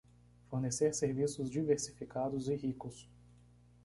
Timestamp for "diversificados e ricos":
1.47-3.07